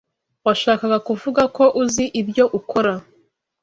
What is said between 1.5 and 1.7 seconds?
ko